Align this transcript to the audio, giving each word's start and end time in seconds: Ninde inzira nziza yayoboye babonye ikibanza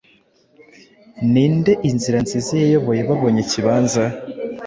Ninde 1.31 1.71
inzira 1.89 2.17
nziza 2.25 2.51
yayoboye 2.63 3.01
babonye 3.09 3.39
ikibanza 3.45 4.03